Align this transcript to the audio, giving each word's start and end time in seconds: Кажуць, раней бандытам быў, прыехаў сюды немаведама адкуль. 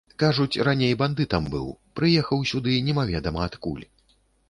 Кажуць, 0.21 0.61
раней 0.67 0.93
бандытам 1.01 1.45
быў, 1.57 1.69
прыехаў 2.01 2.43
сюды 2.55 2.81
немаведама 2.91 3.49
адкуль. 3.51 3.91